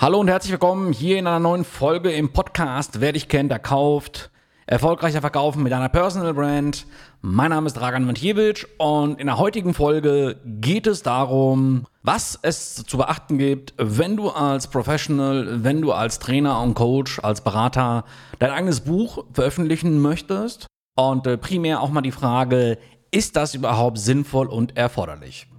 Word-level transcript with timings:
Hallo 0.00 0.18
und 0.18 0.28
herzlich 0.28 0.52
willkommen 0.52 0.94
hier 0.94 1.18
in 1.18 1.26
einer 1.26 1.40
neuen 1.40 1.62
Folge 1.62 2.10
im 2.10 2.32
Podcast 2.32 3.02
Wer 3.02 3.12
dich 3.12 3.28
kennt, 3.28 3.52
erkauft. 3.52 4.30
Erfolgreicher 4.66 5.20
Verkaufen 5.20 5.62
mit 5.62 5.74
einer 5.74 5.90
Personal 5.90 6.32
Brand. 6.32 6.86
Mein 7.20 7.50
Name 7.50 7.66
ist 7.66 7.74
Dragan 7.74 8.06
Mantjewitsch 8.06 8.64
und 8.78 9.20
in 9.20 9.26
der 9.26 9.36
heutigen 9.36 9.74
Folge 9.74 10.40
geht 10.46 10.86
es 10.86 11.02
darum, 11.02 11.86
was 12.02 12.38
es 12.40 12.76
zu 12.76 12.96
beachten 12.96 13.36
gibt, 13.36 13.74
wenn 13.76 14.16
du 14.16 14.30
als 14.30 14.68
Professional, 14.68 15.64
wenn 15.64 15.82
du 15.82 15.92
als 15.92 16.18
Trainer 16.18 16.62
und 16.62 16.72
Coach, 16.72 17.18
als 17.22 17.42
Berater 17.42 18.06
dein 18.38 18.52
eigenes 18.52 18.80
Buch 18.80 19.26
veröffentlichen 19.34 20.00
möchtest. 20.00 20.66
Und 20.96 21.26
äh, 21.26 21.36
primär 21.36 21.82
auch 21.82 21.90
mal 21.90 22.00
die 22.00 22.10
Frage, 22.10 22.78
ist 23.10 23.36
das 23.36 23.54
überhaupt 23.54 23.98
sinnvoll 23.98 24.46
und 24.46 24.78
erforderlich? 24.78 25.49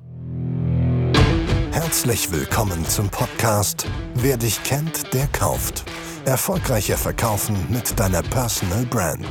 Herzlich 1.71 2.29
willkommen 2.33 2.85
zum 2.85 3.09
Podcast 3.09 3.87
Wer 4.15 4.35
dich 4.35 4.61
kennt, 4.61 5.13
der 5.13 5.25
kauft. 5.27 5.85
Erfolgreicher 6.25 6.97
Verkaufen 6.97 7.55
mit 7.69 7.97
deiner 7.97 8.21
Personal 8.23 8.85
Brand. 8.87 9.25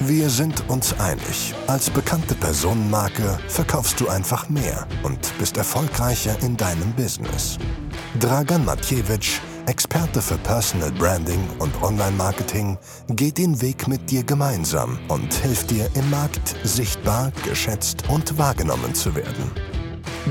Wir 0.00 0.28
sind 0.28 0.68
uns 0.68 0.92
einig. 1.00 1.54
Als 1.66 1.88
bekannte 1.88 2.34
Personenmarke 2.34 3.38
verkaufst 3.48 3.98
du 3.98 4.08
einfach 4.08 4.50
mehr 4.50 4.86
und 5.04 5.18
bist 5.38 5.56
erfolgreicher 5.56 6.36
in 6.42 6.54
deinem 6.54 6.92
Business. 6.92 7.56
Dragan 8.20 8.66
Matjewitsch, 8.66 9.40
Experte 9.64 10.20
für 10.20 10.36
Personal 10.36 10.92
Branding 10.92 11.48
und 11.60 11.82
Online-Marketing, 11.82 12.76
geht 13.08 13.38
den 13.38 13.62
Weg 13.62 13.88
mit 13.88 14.10
dir 14.10 14.22
gemeinsam 14.22 14.98
und 15.08 15.32
hilft 15.32 15.70
dir 15.70 15.88
im 15.94 16.10
Markt 16.10 16.56
sichtbar, 16.62 17.32
geschätzt 17.42 18.04
und 18.10 18.36
wahrgenommen 18.36 18.94
zu 18.94 19.14
werden. 19.14 19.73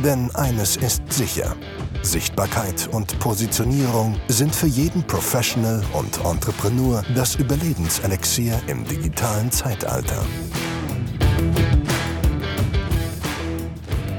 Denn 0.01 0.33
eines 0.33 0.75
ist 0.77 1.03
sicher. 1.13 1.55
Sichtbarkeit 2.01 2.89
und 2.91 3.19
Positionierung 3.19 4.15
sind 4.27 4.53
für 4.53 4.65
jeden 4.65 5.03
Professional 5.03 5.83
und 5.93 6.19
Entrepreneur 6.25 7.03
das 7.13 7.35
Überlebenselixier 7.35 8.59
im 8.67 8.83
digitalen 8.85 9.51
Zeitalter. 9.51 10.23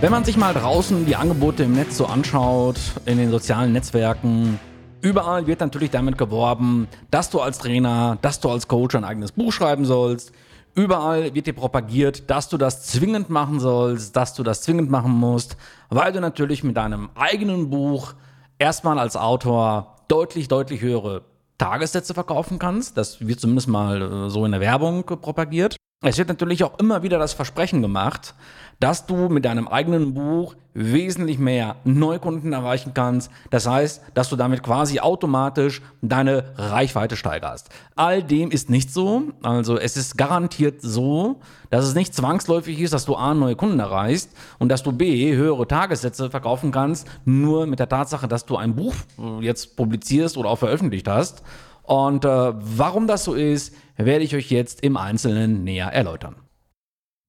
Wenn 0.01 0.13
man 0.13 0.25
sich 0.25 0.37
mal 0.37 0.55
draußen 0.55 1.07
die 1.07 1.17
Angebote 1.17 1.65
im 1.65 1.73
Netz 1.73 1.97
so 1.97 2.07
anschaut, 2.07 2.77
in 3.05 3.19
den 3.19 3.33
sozialen 3.33 3.73
Netzwerken, 3.73 4.61
überall 5.01 5.49
wird 5.49 5.59
natürlich 5.59 5.91
damit 5.91 6.19
geworben, 6.19 6.87
dass 7.11 7.31
du 7.31 7.41
als 7.41 7.59
Trainer, 7.59 8.17
dass 8.23 8.39
du 8.39 8.49
als 8.49 8.69
Coach 8.69 8.95
ein 8.95 9.05
eigenes 9.05 9.33
Buch 9.33 9.53
schreiben 9.53 9.85
sollst, 9.85 10.31
Überall 10.77 11.35
wird 11.35 11.47
dir 11.47 11.53
propagiert, 11.53 12.29
dass 12.31 12.49
du 12.49 12.57
das 12.57 12.83
zwingend 12.83 13.31
machen 13.31 13.61
sollst, 13.61 14.17
dass 14.17 14.35
du 14.35 14.43
das 14.43 14.63
zwingend 14.63 14.91
machen 14.91 15.13
musst, 15.13 15.57
weil 15.89 16.13
du 16.13 16.21
natürlich 16.21 16.65
mit 16.65 16.77
deinem 16.77 17.11
eigenen 17.15 17.71
Buch 17.71 18.15
erstmal 18.59 18.99
als 18.99 19.17
Autor 19.17 19.97
deutlich, 20.09 20.49
deutlich 20.49 20.81
höhere 20.81 21.23
Tagessätze 21.59 22.13
verkaufen 22.13 22.59
kannst. 22.59 22.97
Das 22.97 23.25
wird 23.25 23.39
zumindest 23.39 23.69
mal 23.69 24.03
äh, 24.03 24.31
so 24.31 24.45
in 24.45 24.51
der 24.51 24.61
Werbung 24.61 25.05
propagiert. 25.05 25.77
Es 26.07 26.19
wird 26.19 26.29
natürlich 26.29 26.63
auch 26.63 26.79
immer 26.79 27.03
wieder 27.03 27.19
das 27.19 27.33
Versprechen 27.33 27.81
gemacht, 27.81 28.35
dass 28.79 29.07
du 29.07 29.31
mit 29.31 29.47
deinem 29.47 29.67
eigenen 29.67 30.13
Buch 30.13 30.55
wesentlich 30.75 31.39
mehr 31.39 31.77
Neukunden 31.85 32.53
erreichen 32.53 32.93
kannst. 32.93 33.31
Das 33.49 33.67
heißt, 33.67 34.03
dass 34.13 34.29
du 34.29 34.37
damit 34.37 34.63
quasi 34.63 35.01
automatisch 35.01 35.81
deine 36.03 36.53
Reichweite 36.57 37.17
steigerst. 37.17 37.71
All 37.97 38.23
dem 38.23 38.51
ist 38.51 38.69
nicht 38.69 38.93
so. 38.93 39.23
Also 39.43 39.79
es 39.79 39.97
ist 39.97 40.19
garantiert 40.19 40.83
so, 40.83 41.41
dass 41.71 41.87
es 41.87 41.95
nicht 41.95 42.15
zwangsläufig 42.15 42.79
ist, 42.81 42.93
dass 42.93 43.07
du 43.07 43.17
A, 43.17 43.33
neue 43.33 43.57
Kunden 43.57 43.81
erreichst 43.81 44.29
und 44.59 44.69
dass 44.69 44.83
du 44.83 44.93
B, 44.93 45.35
höhere 45.35 45.67
Tagessätze 45.67 46.29
verkaufen 46.29 46.71
kannst, 46.71 47.09
nur 47.25 47.65
mit 47.65 47.79
der 47.79 47.89
Tatsache, 47.89 48.29
dass 48.29 48.45
du 48.45 48.59
ein 48.59 48.75
Buch 48.75 48.95
jetzt 49.41 49.75
publizierst 49.75 50.37
oder 50.37 50.51
auch 50.51 50.59
veröffentlicht 50.59 51.09
hast. 51.09 51.43
Und 51.85 52.25
äh, 52.25 52.29
warum 52.29 53.07
das 53.07 53.25
so 53.25 53.35
ist, 53.35 53.75
werde 53.97 54.25
ich 54.25 54.35
euch 54.35 54.51
jetzt 54.51 54.83
im 54.83 54.97
Einzelnen 54.97 55.65
näher 55.65 55.93
erläutern. 55.93 56.37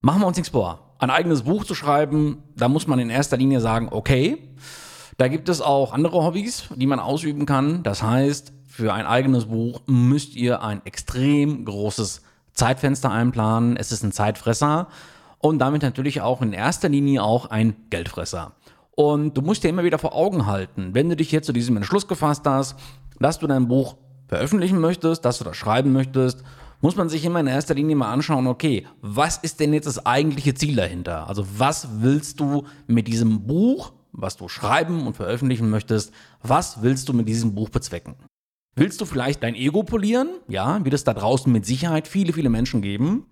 Machen 0.02 0.22
wir 0.22 0.28
uns 0.28 0.38
nichts 0.38 0.52
vor. 0.52 0.96
Ein 1.00 1.10
eigenes 1.10 1.44
Buch 1.44 1.66
zu 1.66 1.76
schreiben, 1.76 2.44
da 2.56 2.70
muss 2.70 2.88
man 2.88 3.00
in 3.00 3.10
erster 3.10 3.38
Linie 3.38 3.60
sagen, 3.60 3.90
okay, 3.92 4.38
da 5.18 5.28
gibt 5.28 5.50
es 5.50 5.62
auch 5.62 5.94
andere 5.94 6.24
Hobbys, 6.24 6.70
die 6.76 6.88
man 6.88 7.00
ausüben 7.00 7.46
kann. 7.46 7.84
Das 7.84 8.04
heißt, 8.04 8.54
für 8.68 8.94
ein 8.94 9.06
eigenes 9.06 9.46
Buch 9.46 9.82
müsst 9.86 10.36
ihr 10.36 10.62
ein 10.62 10.86
extrem 10.86 11.66
großes 11.66 12.22
Zeitfenster 12.54 13.12
einplanen. 13.12 13.78
Es 13.78 13.92
ist 13.92 14.04
ein 14.04 14.12
Zeitfresser 14.12 14.88
und 15.40 15.60
damit 15.60 15.84
natürlich 15.84 16.22
auch 16.22 16.42
in 16.42 16.54
erster 16.54 16.90
Linie 16.90 17.24
auch 17.24 17.50
ein 17.50 17.76
Geldfresser. 17.90 18.54
Und 18.92 19.36
du 19.38 19.42
musst 19.42 19.64
dir 19.64 19.70
immer 19.70 19.84
wieder 19.84 20.00
vor 20.00 20.16
Augen 20.16 20.46
halten, 20.46 20.90
wenn 20.94 21.10
du 21.10 21.16
dich 21.16 21.32
jetzt 21.32 21.48
zu 21.48 21.54
diesem 21.54 21.78
Entschluss 21.78 22.08
gefasst 22.08 22.46
hast, 22.46 22.78
dass 23.20 23.40
du 23.40 23.48
dein 23.48 23.68
Buch 23.68 23.96
veröffentlichen 24.28 24.80
möchtest, 24.80 25.26
dass 25.26 25.38
du 25.38 25.44
das 25.44 25.58
schreiben 25.58 25.92
möchtest, 25.92 26.44
muss 26.82 26.96
man 26.96 27.10
sich 27.10 27.26
immer 27.26 27.40
in 27.40 27.48
erster 27.48 27.74
Linie 27.74 27.96
mal 27.96 28.12
anschauen, 28.12 28.48
okay, 28.48 28.86
was 29.02 29.38
ist 29.38 29.60
denn 29.60 29.74
jetzt 29.74 29.88
das 29.88 30.06
eigentliche 30.06 30.54
Ziel 30.54 30.76
dahinter? 30.76 31.28
Also 31.28 31.46
was 31.58 31.88
willst 32.02 32.40
du 32.40 32.66
mit 32.88 33.08
diesem 33.08 33.48
Buch, 33.48 33.94
was 34.12 34.38
du 34.38 34.48
schreiben 34.48 35.08
und 35.08 35.16
veröffentlichen 35.16 35.70
möchtest, 35.70 36.14
was 36.42 36.82
willst 36.82 37.10
du 37.10 37.14
mit 37.14 37.28
diesem 37.28 37.56
Buch 37.56 37.70
bezwecken? 37.70 38.16
Willst 38.76 39.00
du 39.00 39.06
vielleicht 39.06 39.42
dein 39.44 39.56
Ego 39.56 39.84
polieren? 39.84 40.30
Ja, 40.48 40.84
wird 40.84 40.94
es 40.94 41.06
da 41.06 41.14
draußen 41.14 41.52
mit 41.52 41.66
Sicherheit 41.66 42.08
viele, 42.08 42.34
viele 42.34 42.50
Menschen 42.50 42.82
geben, 42.82 43.26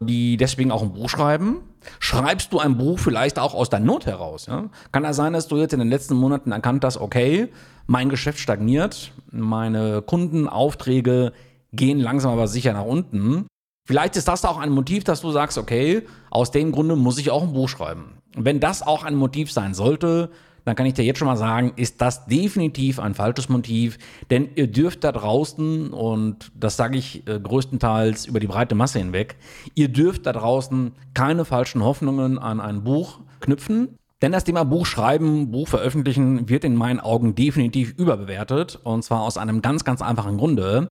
die 0.00 0.36
deswegen 0.36 0.72
auch 0.72 0.82
ein 0.82 0.92
Buch 0.92 1.08
schreiben. 1.08 1.58
Schreibst 2.00 2.52
du 2.52 2.58
ein 2.58 2.76
Buch 2.76 2.98
vielleicht 2.98 3.38
auch 3.38 3.54
aus 3.54 3.70
der 3.70 3.78
Not 3.78 4.06
heraus? 4.06 4.46
Ja? 4.46 4.70
Kann 4.90 5.04
es 5.04 5.16
sein, 5.16 5.32
dass 5.32 5.46
du 5.46 5.56
jetzt 5.56 5.72
in 5.72 5.78
den 5.78 5.88
letzten 5.88 6.16
Monaten 6.16 6.50
erkannt 6.50 6.84
hast, 6.84 6.96
okay, 6.96 7.48
mein 7.86 8.08
Geschäft 8.08 8.40
stagniert, 8.40 9.12
meine 9.30 10.02
Kundenaufträge 10.02 11.32
gehen 11.72 11.98
langsam 11.98 12.32
aber 12.32 12.48
sicher 12.48 12.72
nach 12.72 12.84
unten. 12.84 13.46
Vielleicht 13.86 14.16
ist 14.16 14.28
das 14.28 14.44
auch 14.44 14.58
ein 14.58 14.70
Motiv, 14.70 15.04
dass 15.04 15.22
du 15.22 15.30
sagst, 15.30 15.56
okay, 15.56 16.02
aus 16.30 16.50
dem 16.50 16.72
Grunde 16.72 16.94
muss 16.94 17.18
ich 17.18 17.30
auch 17.30 17.42
ein 17.42 17.52
Buch 17.52 17.68
schreiben. 17.68 18.18
Und 18.36 18.44
wenn 18.44 18.60
das 18.60 18.86
auch 18.86 19.04
ein 19.04 19.14
Motiv 19.14 19.50
sein 19.50 19.72
sollte, 19.72 20.30
dann 20.68 20.76
kann 20.76 20.84
ich 20.84 20.92
dir 20.92 21.04
jetzt 21.04 21.18
schon 21.18 21.28
mal 21.28 21.36
sagen, 21.36 21.72
ist 21.76 22.02
das 22.02 22.26
definitiv 22.26 23.00
ein 23.00 23.14
falsches 23.14 23.48
Motiv, 23.48 23.98
denn 24.30 24.50
ihr 24.54 24.66
dürft 24.66 25.02
da 25.02 25.12
draußen, 25.12 25.94
und 25.94 26.52
das 26.54 26.76
sage 26.76 26.98
ich 26.98 27.26
äh, 27.26 27.40
größtenteils 27.40 28.26
über 28.26 28.38
die 28.38 28.46
breite 28.46 28.74
Masse 28.74 28.98
hinweg, 28.98 29.36
ihr 29.74 29.88
dürft 29.88 30.26
da 30.26 30.34
draußen 30.34 30.92
keine 31.14 31.46
falschen 31.46 31.82
Hoffnungen 31.82 32.38
an 32.38 32.60
ein 32.60 32.84
Buch 32.84 33.20
knüpfen. 33.40 33.96
Denn 34.20 34.32
das 34.32 34.44
Thema 34.44 34.64
Buch 34.64 34.84
schreiben, 34.84 35.52
Buch 35.52 35.68
veröffentlichen 35.68 36.48
wird 36.48 36.64
in 36.64 36.74
meinen 36.74 36.98
Augen 37.00 37.34
definitiv 37.34 37.94
überbewertet. 37.96 38.78
Und 38.82 39.04
zwar 39.04 39.22
aus 39.22 39.38
einem 39.38 39.62
ganz, 39.62 39.84
ganz 39.84 40.02
einfachen 40.02 40.38
Grunde. 40.38 40.88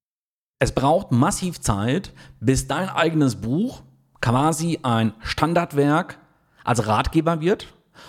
Es 0.59 0.72
braucht 0.72 1.12
massiv 1.12 1.62
Zeit, 1.62 2.13
bis 2.40 2.68
dein 2.68 2.90
eigenes 2.90 3.35
Buch 3.35 3.84
quasi 4.22 4.79
ein 4.81 5.13
Standardwerk 5.19 6.18
als 6.63 6.88
Ratgeber 6.88 7.41
wird 7.41 7.68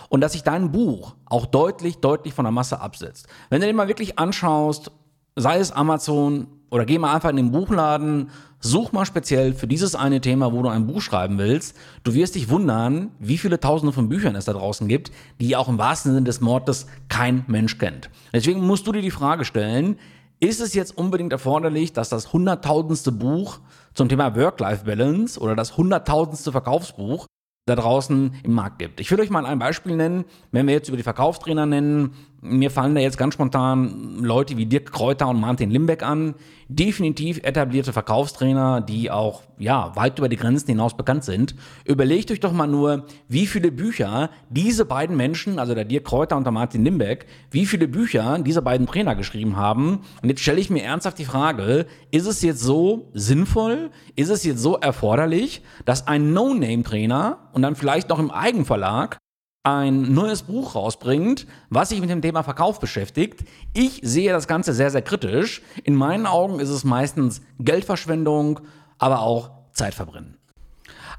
und 0.08 0.22
dass 0.22 0.32
sich 0.32 0.44
dein 0.44 0.72
Buch 0.72 1.14
auch 1.26 1.44
deutlich, 1.44 1.98
deutlich 1.98 2.32
von 2.32 2.46
der 2.46 2.52
Masse 2.52 2.80
absetzt. 2.80 3.28
Wenn 3.50 3.60
du 3.60 3.66
dir 3.66 3.74
mal 3.74 3.88
wirklich 3.88 4.18
anschaust, 4.18 4.90
sei 5.36 5.58
es 5.58 5.72
Amazon 5.72 6.46
oder 6.70 6.86
geh 6.86 6.98
mal 6.98 7.14
einfach 7.14 7.28
in 7.28 7.36
den 7.36 7.52
Buchladen, 7.52 8.30
such 8.60 8.92
mal 8.92 9.04
speziell 9.04 9.52
für 9.52 9.66
dieses 9.66 9.94
eine 9.94 10.22
Thema, 10.22 10.50
wo 10.54 10.62
du 10.62 10.70
ein 10.70 10.86
Buch 10.86 11.02
schreiben 11.02 11.36
willst. 11.36 11.76
Du 12.02 12.14
wirst 12.14 12.34
dich 12.34 12.48
wundern, 12.48 13.10
wie 13.18 13.36
viele 13.36 13.60
Tausende 13.60 13.92
von 13.92 14.08
Büchern 14.08 14.34
es 14.36 14.46
da 14.46 14.54
draußen 14.54 14.88
gibt, 14.88 15.12
die 15.38 15.54
auch 15.54 15.68
im 15.68 15.76
wahrsten 15.76 16.12
Sinne 16.12 16.24
des 16.24 16.42
Wortes 16.42 16.86
kein 17.10 17.44
Mensch 17.46 17.76
kennt. 17.76 18.08
Deswegen 18.32 18.66
musst 18.66 18.86
du 18.86 18.92
dir 18.92 19.02
die 19.02 19.10
Frage 19.10 19.44
stellen, 19.44 19.98
ist 20.40 20.60
es 20.60 20.74
jetzt 20.74 20.96
unbedingt 20.96 21.32
erforderlich, 21.32 21.92
dass 21.92 22.08
das 22.08 22.32
hunderttausendste 22.32 23.12
Buch 23.12 23.58
zum 23.94 24.08
Thema 24.08 24.36
Work-Life-Balance 24.36 25.40
oder 25.40 25.56
das 25.56 25.76
hunderttausendste 25.76 26.52
Verkaufsbuch 26.52 27.26
da 27.66 27.76
draußen 27.76 28.34
im 28.42 28.52
Markt 28.52 28.78
gibt. 28.78 29.00
Ich 29.00 29.10
will 29.10 29.20
euch 29.20 29.30
mal 29.30 29.44
ein 29.44 29.58
Beispiel 29.58 29.96
nennen, 29.96 30.24
wenn 30.52 30.66
wir 30.66 30.74
jetzt 30.74 30.88
über 30.88 30.96
die 30.96 31.02
Verkaufstrainer 31.02 31.66
nennen. 31.66 32.14
Mir 32.40 32.70
fallen 32.70 32.94
da 32.94 33.00
jetzt 33.00 33.18
ganz 33.18 33.34
spontan 33.34 34.18
Leute 34.20 34.56
wie 34.56 34.66
Dirk 34.66 34.92
Kräuter 34.92 35.28
und 35.28 35.40
Martin 35.40 35.72
Limbeck 35.72 36.04
an. 36.04 36.36
Definitiv 36.68 37.40
etablierte 37.42 37.92
Verkaufstrainer, 37.92 38.80
die 38.80 39.10
auch 39.10 39.42
ja, 39.58 39.90
weit 39.96 40.18
über 40.18 40.28
die 40.28 40.36
Grenzen 40.36 40.68
hinaus 40.68 40.96
bekannt 40.96 41.24
sind. 41.24 41.56
Überlegt 41.84 42.30
euch 42.30 42.38
doch 42.38 42.52
mal 42.52 42.68
nur, 42.68 43.06
wie 43.26 43.48
viele 43.48 43.72
Bücher 43.72 44.30
diese 44.50 44.84
beiden 44.84 45.16
Menschen, 45.16 45.58
also 45.58 45.74
der 45.74 45.84
Dirk 45.84 46.04
Kräuter 46.04 46.36
und 46.36 46.44
der 46.44 46.52
Martin 46.52 46.84
Limbeck, 46.84 47.26
wie 47.50 47.66
viele 47.66 47.88
Bücher 47.88 48.38
diese 48.38 48.62
beiden 48.62 48.86
Trainer 48.86 49.16
geschrieben 49.16 49.56
haben. 49.56 50.02
Und 50.22 50.28
jetzt 50.28 50.42
stelle 50.42 50.60
ich 50.60 50.70
mir 50.70 50.84
ernsthaft 50.84 51.18
die 51.18 51.24
Frage, 51.24 51.86
ist 52.12 52.26
es 52.26 52.40
jetzt 52.42 52.60
so 52.60 53.08
sinnvoll, 53.14 53.90
ist 54.14 54.30
es 54.30 54.44
jetzt 54.44 54.60
so 54.60 54.76
erforderlich, 54.76 55.62
dass 55.84 56.06
ein 56.06 56.32
No-Name-Trainer 56.32 57.50
und 57.52 57.62
dann 57.62 57.74
vielleicht 57.74 58.10
noch 58.10 58.20
im 58.20 58.30
Eigenverlag 58.30 59.18
ein 59.62 60.14
neues 60.14 60.42
Buch 60.42 60.74
rausbringt, 60.74 61.46
was 61.68 61.90
sich 61.90 62.00
mit 62.00 62.10
dem 62.10 62.22
Thema 62.22 62.42
Verkauf 62.42 62.80
beschäftigt. 62.80 63.44
Ich 63.74 64.00
sehe 64.02 64.32
das 64.32 64.46
Ganze 64.46 64.72
sehr, 64.72 64.90
sehr 64.90 65.02
kritisch. 65.02 65.62
In 65.84 65.94
meinen 65.94 66.26
Augen 66.26 66.60
ist 66.60 66.70
es 66.70 66.84
meistens 66.84 67.42
Geldverschwendung, 67.58 68.60
aber 68.98 69.20
auch 69.20 69.50
Zeitverbrennen. 69.72 70.38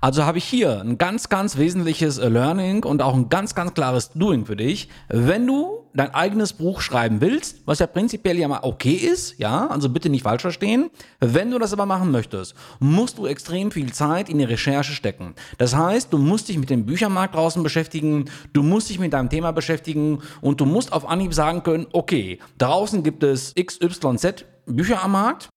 Also 0.01 0.24
habe 0.24 0.38
ich 0.38 0.45
hier 0.45 0.80
ein 0.80 0.97
ganz, 0.97 1.27
ganz 1.27 1.57
wesentliches 1.57 2.18
Learning 2.18 2.86
und 2.86 3.01
auch 3.01 3.13
ein 3.13 3.30
ganz, 3.30 3.53
ganz 3.53 3.74
klares 3.74 4.12
Doing 4.12 4.45
für 4.45 4.56
dich. 4.56 4.89
Wenn 5.09 5.45
du 5.45 5.79
dein 5.94 6.13
eigenes 6.13 6.53
Buch 6.53 6.81
schreiben 6.81 7.21
willst, 7.21 7.57
was 7.65 7.80
ja 7.80 7.88
prinzipiell 7.88 8.38
ja 8.38 8.47
mal 8.47 8.59
okay 8.63 8.94
ist, 8.94 9.38
ja, 9.39 9.68
also 9.68 9.89
bitte 9.89 10.09
nicht 10.09 10.24
falsch 10.24 10.41
verstehen. 10.41 10.89
Wenn 11.19 11.51
du 11.51 11.59
das 11.59 11.74
aber 11.74 11.86
machen 11.86 12.12
möchtest, 12.12 12.56
musst 12.80 13.18
du 13.18 13.25
extrem 13.25 13.71
viel 13.71 13.91
Zeit 13.91 14.30
in 14.30 14.38
die 14.38 14.44
Recherche 14.44 14.94
stecken. 14.94 15.36
Das 15.57 15.75
heißt, 15.75 16.13
du 16.13 16.18
musst 16.18 16.50
dich 16.50 16.57
mit 16.57 16.69
dem 16.69 16.86
Büchermarkt 16.86 17.36
draußen 17.36 17.63
beschäftigen, 17.63 18.25
du 18.53 18.63
musst 18.63 18.89
dich 18.89 19.00
mit 19.00 19.13
deinem 19.13 19.30
Thema 19.30 19.51
beschäftigen 19.51 20.21
und 20.41 20.62
du 20.62 20.65
musst 20.65 20.94
auf 20.94 21.07
Anhieb 21.07 21.33
sagen 21.33 21.63
können, 21.63 21.88
okay, 21.91 22.39
draußen 22.57 23.03
gibt 23.03 23.24
es 23.24 23.53
XYZ 23.56 24.45
Bücher 24.65 25.03
am 25.03 25.13
Markt. 25.13 25.50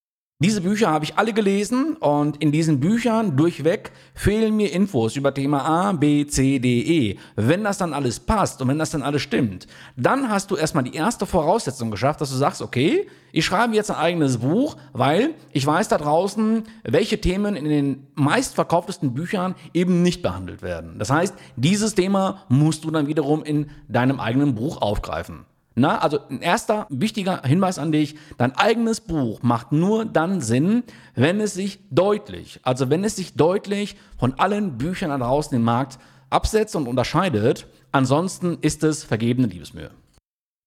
Diese 0.42 0.60
Bücher 0.60 0.90
habe 0.90 1.04
ich 1.04 1.16
alle 1.16 1.32
gelesen 1.32 1.94
und 1.98 2.38
in 2.42 2.50
diesen 2.50 2.80
Büchern 2.80 3.36
durchweg 3.36 3.92
fehlen 4.12 4.56
mir 4.56 4.72
Infos 4.72 5.14
über 5.14 5.32
Thema 5.32 5.64
A, 5.64 5.92
B, 5.92 6.26
C, 6.26 6.58
D, 6.58 6.80
E. 6.80 7.18
Wenn 7.36 7.62
das 7.62 7.78
dann 7.78 7.94
alles 7.94 8.18
passt 8.18 8.60
und 8.60 8.66
wenn 8.66 8.76
das 8.76 8.90
dann 8.90 9.02
alles 9.02 9.22
stimmt, 9.22 9.68
dann 9.96 10.28
hast 10.28 10.50
du 10.50 10.56
erstmal 10.56 10.82
die 10.82 10.96
erste 10.96 11.26
Voraussetzung 11.26 11.92
geschafft, 11.92 12.20
dass 12.20 12.30
du 12.30 12.36
sagst, 12.36 12.60
okay, 12.60 13.06
ich 13.30 13.44
schreibe 13.44 13.76
jetzt 13.76 13.92
ein 13.92 13.96
eigenes 13.96 14.38
Buch, 14.38 14.76
weil 14.92 15.34
ich 15.52 15.64
weiß 15.64 15.86
da 15.86 15.96
draußen, 15.96 16.64
welche 16.82 17.20
Themen 17.20 17.54
in 17.54 17.66
den 17.66 18.08
meistverkauftesten 18.16 19.14
Büchern 19.14 19.54
eben 19.72 20.02
nicht 20.02 20.22
behandelt 20.22 20.60
werden. 20.60 20.98
Das 20.98 21.08
heißt, 21.10 21.36
dieses 21.54 21.94
Thema 21.94 22.42
musst 22.48 22.82
du 22.82 22.90
dann 22.90 23.06
wiederum 23.06 23.44
in 23.44 23.70
deinem 23.86 24.18
eigenen 24.18 24.56
Buch 24.56 24.82
aufgreifen. 24.82 25.44
Na, 25.74 25.98
also 25.98 26.18
ein 26.28 26.40
erster 26.40 26.86
wichtiger 26.90 27.42
Hinweis 27.44 27.78
an 27.78 27.92
dich, 27.92 28.16
dein 28.36 28.54
eigenes 28.54 29.00
Buch 29.00 29.42
macht 29.42 29.72
nur 29.72 30.04
dann 30.04 30.40
Sinn, 30.40 30.82
wenn 31.14 31.40
es 31.40 31.54
sich 31.54 31.80
deutlich, 31.90 32.60
also 32.62 32.90
wenn 32.90 33.04
es 33.04 33.16
sich 33.16 33.34
deutlich 33.34 33.96
von 34.18 34.38
allen 34.38 34.76
Büchern 34.76 35.10
da 35.10 35.18
draußen 35.18 35.56
im 35.56 35.64
Markt 35.64 35.98
absetzt 36.30 36.76
und 36.76 36.88
unterscheidet. 36.88 37.66
Ansonsten 37.90 38.58
ist 38.60 38.82
es 38.84 39.04
vergebene 39.04 39.46
Liebesmühe. 39.46 39.90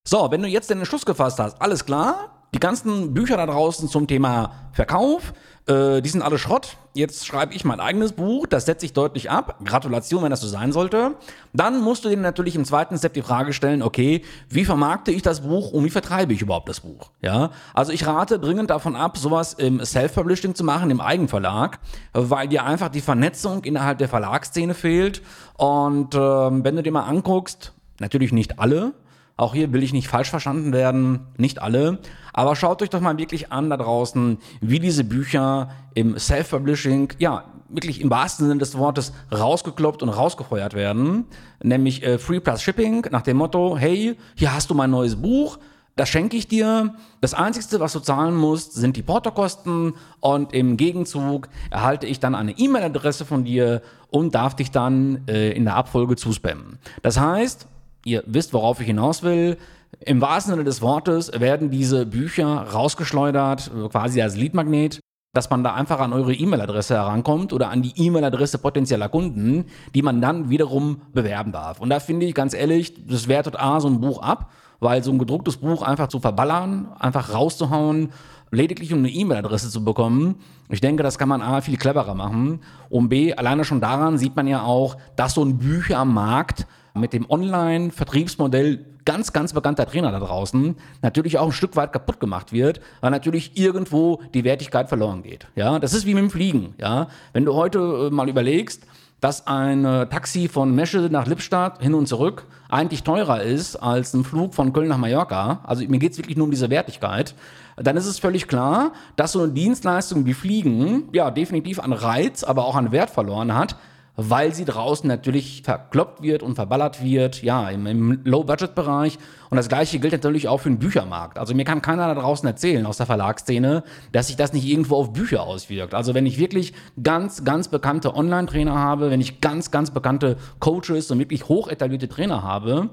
So, 0.06 0.30
wenn 0.30 0.42
du 0.42 0.48
jetzt 0.48 0.70
den 0.70 0.84
Schluss 0.86 1.04
gefasst 1.04 1.40
hast, 1.40 1.60
alles 1.60 1.84
klar, 1.84 2.35
die 2.56 2.60
ganzen 2.60 3.12
Bücher 3.12 3.36
da 3.36 3.44
draußen 3.44 3.86
zum 3.86 4.06
Thema 4.06 4.50
Verkauf, 4.72 5.34
äh, 5.66 6.00
die 6.00 6.08
sind 6.08 6.22
alle 6.22 6.38
Schrott. 6.38 6.78
Jetzt 6.94 7.26
schreibe 7.26 7.52
ich 7.52 7.66
mein 7.66 7.80
eigenes 7.80 8.12
Buch, 8.12 8.46
das 8.46 8.64
setze 8.64 8.86
ich 8.86 8.94
deutlich 8.94 9.30
ab. 9.30 9.58
Gratulation, 9.62 10.22
wenn 10.22 10.30
das 10.30 10.40
so 10.40 10.48
sein 10.48 10.72
sollte. 10.72 11.16
Dann 11.52 11.82
musst 11.82 12.06
du 12.06 12.08
dir 12.08 12.16
natürlich 12.16 12.56
im 12.56 12.64
zweiten 12.64 12.96
Step 12.96 13.12
die 13.12 13.20
Frage 13.20 13.52
stellen, 13.52 13.82
okay, 13.82 14.22
wie 14.48 14.64
vermarkte 14.64 15.10
ich 15.10 15.20
das 15.20 15.42
Buch 15.42 15.70
und 15.70 15.84
wie 15.84 15.90
vertreibe 15.90 16.32
ich 16.32 16.40
überhaupt 16.40 16.70
das 16.70 16.80
Buch? 16.80 17.10
Ja, 17.20 17.50
also 17.74 17.92
ich 17.92 18.06
rate 18.06 18.38
dringend 18.38 18.70
davon 18.70 18.96
ab, 18.96 19.18
sowas 19.18 19.52
im 19.52 19.84
Self-Publishing 19.84 20.54
zu 20.54 20.64
machen, 20.64 20.90
im 20.90 21.02
Eigenverlag, 21.02 21.78
weil 22.14 22.48
dir 22.48 22.64
einfach 22.64 22.88
die 22.88 23.02
Vernetzung 23.02 23.64
innerhalb 23.64 23.98
der 23.98 24.08
Verlagsszene 24.08 24.72
fehlt. 24.72 25.20
Und 25.58 26.14
äh, 26.14 26.18
wenn 26.18 26.74
du 26.74 26.82
dir 26.82 26.92
mal 26.92 27.04
anguckst, 27.04 27.74
natürlich 28.00 28.32
nicht 28.32 28.58
alle, 28.58 28.94
auch 29.36 29.54
hier 29.54 29.72
will 29.72 29.82
ich 29.82 29.92
nicht 29.92 30.08
falsch 30.08 30.30
verstanden 30.30 30.72
werden, 30.72 31.20
nicht 31.36 31.60
alle. 31.60 31.98
Aber 32.32 32.56
schaut 32.56 32.82
euch 32.82 32.90
doch 32.90 33.00
mal 33.00 33.18
wirklich 33.18 33.52
an 33.52 33.70
da 33.70 33.76
draußen, 33.76 34.38
wie 34.60 34.80
diese 34.80 35.04
Bücher 35.04 35.70
im 35.94 36.18
Self-Publishing, 36.18 37.12
ja, 37.18 37.44
wirklich 37.68 38.00
im 38.00 38.10
wahrsten 38.10 38.46
Sinne 38.46 38.60
des 38.60 38.78
Wortes 38.78 39.12
rausgekloppt 39.32 40.02
und 40.02 40.08
rausgefeuert 40.08 40.74
werden. 40.74 41.26
Nämlich 41.62 42.02
äh, 42.02 42.18
Free 42.18 42.40
Plus 42.40 42.62
Shipping 42.62 43.06
nach 43.10 43.22
dem 43.22 43.36
Motto, 43.36 43.76
hey, 43.76 44.16
hier 44.36 44.54
hast 44.54 44.70
du 44.70 44.74
mein 44.74 44.90
neues 44.90 45.16
Buch, 45.16 45.58
das 45.96 46.10
schenke 46.10 46.36
ich 46.36 46.46
dir. 46.46 46.94
Das 47.20 47.32
Einzige, 47.34 47.80
was 47.80 47.94
du 47.94 48.00
zahlen 48.00 48.36
musst, 48.36 48.74
sind 48.74 48.96
die 48.96 49.02
Portokosten 49.02 49.94
und 50.20 50.52
im 50.52 50.76
Gegenzug 50.76 51.48
erhalte 51.70 52.06
ich 52.06 52.20
dann 52.20 52.34
eine 52.34 52.52
E-Mail-Adresse 52.52 53.24
von 53.24 53.44
dir 53.44 53.82
und 54.10 54.34
darf 54.34 54.54
dich 54.54 54.70
dann 54.70 55.26
äh, 55.26 55.52
in 55.52 55.64
der 55.64 55.74
Abfolge 55.74 56.16
zuspammen. 56.16 56.78
Das 57.02 57.18
heißt, 57.18 57.66
ihr 58.06 58.22
wisst, 58.26 58.54
worauf 58.54 58.80
ich 58.80 58.86
hinaus 58.86 59.22
will. 59.22 59.58
Im 60.00 60.20
wahrsten 60.20 60.52
Sinne 60.52 60.64
des 60.64 60.80
Wortes 60.80 61.30
werden 61.38 61.70
diese 61.70 62.06
Bücher 62.06 62.46
rausgeschleudert, 62.46 63.70
quasi 63.90 64.22
als 64.22 64.36
Leadmagnet, 64.36 65.00
dass 65.32 65.50
man 65.50 65.64
da 65.64 65.74
einfach 65.74 66.00
an 66.00 66.12
eure 66.12 66.32
E-Mail-Adresse 66.32 66.94
herankommt 66.94 67.52
oder 67.52 67.70
an 67.70 67.82
die 67.82 67.92
E-Mail-Adresse 67.96 68.58
potenzieller 68.58 69.08
Kunden, 69.08 69.66
die 69.94 70.02
man 70.02 70.20
dann 70.20 70.48
wiederum 70.48 71.02
bewerben 71.12 71.52
darf. 71.52 71.80
Und 71.80 71.90
da 71.90 72.00
finde 72.00 72.26
ich 72.26 72.34
ganz 72.34 72.54
ehrlich, 72.54 73.06
das 73.06 73.28
wertet 73.28 73.58
A 73.58 73.80
so 73.80 73.88
ein 73.88 74.00
Buch 74.00 74.22
ab, 74.22 74.50
weil 74.80 75.02
so 75.02 75.10
ein 75.10 75.18
gedrucktes 75.18 75.58
Buch 75.58 75.82
einfach 75.82 76.08
zu 76.08 76.20
verballern, 76.20 76.88
einfach 76.98 77.34
rauszuhauen, 77.34 78.10
lediglich 78.50 78.92
um 78.92 79.00
eine 79.00 79.10
E-Mail-Adresse 79.10 79.70
zu 79.70 79.84
bekommen. 79.84 80.36
Ich 80.68 80.80
denke, 80.80 81.02
das 81.02 81.18
kann 81.18 81.28
man 81.28 81.42
A 81.42 81.60
viel 81.60 81.76
cleverer 81.76 82.14
machen. 82.14 82.60
Und 82.88 83.08
B, 83.08 83.34
alleine 83.34 83.64
schon 83.64 83.80
daran 83.80 84.18
sieht 84.18 84.36
man 84.36 84.46
ja 84.46 84.62
auch, 84.62 84.96
dass 85.16 85.34
so 85.34 85.44
ein 85.44 85.58
Bücher 85.58 85.98
am 85.98 86.14
Markt 86.14 86.66
mit 86.96 87.12
dem 87.12 87.28
Online-Vertriebsmodell 87.28 88.84
ganz, 89.04 89.32
ganz 89.32 89.52
bekannter 89.52 89.86
Trainer 89.86 90.12
da 90.12 90.18
draußen 90.18 90.76
natürlich 91.00 91.38
auch 91.38 91.46
ein 91.46 91.52
Stück 91.52 91.76
weit 91.76 91.92
kaputt 91.92 92.20
gemacht 92.20 92.52
wird, 92.52 92.80
weil 93.00 93.10
natürlich 93.10 93.56
irgendwo 93.56 94.20
die 94.34 94.44
Wertigkeit 94.44 94.88
verloren 94.88 95.22
geht. 95.22 95.46
Ja, 95.54 95.78
das 95.78 95.94
ist 95.94 96.04
wie 96.06 96.14
mit 96.14 96.24
dem 96.24 96.30
Fliegen. 96.30 96.74
Ja, 96.78 97.08
wenn 97.32 97.44
du 97.44 97.54
heute 97.54 98.08
äh, 98.08 98.10
mal 98.10 98.28
überlegst, 98.28 98.82
dass 99.20 99.46
ein 99.46 99.84
äh, 99.84 100.06
Taxi 100.08 100.48
von 100.48 100.74
Meschede 100.74 101.08
nach 101.08 101.26
Lippstadt 101.26 101.82
hin 101.82 101.94
und 101.94 102.06
zurück 102.06 102.46
eigentlich 102.68 103.02
teurer 103.02 103.42
ist 103.42 103.76
als 103.76 104.12
ein 104.12 104.24
Flug 104.24 104.54
von 104.54 104.72
Köln 104.72 104.88
nach 104.88 104.98
Mallorca, 104.98 105.60
also 105.64 105.86
mir 105.88 105.98
geht 105.98 106.12
es 106.12 106.18
wirklich 106.18 106.36
nur 106.36 106.44
um 106.44 106.50
diese 106.50 106.68
Wertigkeit, 106.68 107.34
dann 107.76 107.96
ist 107.96 108.06
es 108.06 108.18
völlig 108.18 108.48
klar, 108.48 108.92
dass 109.16 109.32
so 109.32 109.42
eine 109.42 109.52
Dienstleistung 109.52 110.26
wie 110.26 110.34
Fliegen 110.34 111.08
ja 111.12 111.30
definitiv 111.30 111.78
an 111.78 111.92
Reiz, 111.92 112.42
aber 112.42 112.66
auch 112.66 112.74
an 112.74 112.92
Wert 112.92 113.10
verloren 113.10 113.54
hat, 113.54 113.76
weil 114.16 114.54
sie 114.54 114.64
draußen 114.64 115.06
natürlich 115.06 115.62
verkloppt 115.62 116.22
wird 116.22 116.42
und 116.42 116.54
verballert 116.54 117.04
wird, 117.04 117.42
ja, 117.42 117.68
im, 117.68 117.86
im 117.86 118.20
Low-Budget-Bereich. 118.24 119.18
Und 119.50 119.56
das 119.56 119.68
gleiche 119.68 119.98
gilt 119.98 120.12
natürlich 120.12 120.48
auch 120.48 120.58
für 120.58 120.70
den 120.70 120.78
Büchermarkt. 120.78 121.38
Also 121.38 121.54
mir 121.54 121.64
kann 121.64 121.82
keiner 121.82 122.12
da 122.12 122.20
draußen 122.20 122.48
erzählen 122.48 122.86
aus 122.86 122.96
der 122.96 123.06
Verlagsszene, 123.06 123.84
dass 124.12 124.28
sich 124.28 124.36
das 124.36 124.52
nicht 124.52 124.66
irgendwo 124.66 124.96
auf 124.96 125.12
Bücher 125.12 125.42
auswirkt. 125.42 125.94
Also 125.94 126.14
wenn 126.14 126.26
ich 126.26 126.38
wirklich 126.38 126.72
ganz, 127.02 127.44
ganz 127.44 127.68
bekannte 127.68 128.14
Online-Trainer 128.14 128.74
habe, 128.74 129.10
wenn 129.10 129.20
ich 129.20 129.40
ganz, 129.40 129.70
ganz 129.70 129.90
bekannte 129.90 130.36
Coaches 130.58 131.10
und 131.10 131.18
wirklich 131.18 131.48
hoch 131.48 131.68
etablierte 131.68 132.08
Trainer 132.08 132.42
habe, 132.42 132.90